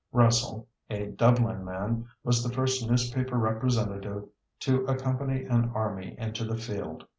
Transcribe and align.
Russell, 0.11 0.67
a 0.89 1.05
Dublin 1.09 1.63
man, 1.63 2.07
was 2.23 2.41
the 2.41 2.49
first 2.51 2.89
newspaper 2.89 3.37
representative 3.37 4.27
to 4.61 4.83
accompany 4.87 5.43
an 5.43 5.69
army 5.75 6.15
into 6.17 6.43
the 6.43 6.57
field. 6.57 7.05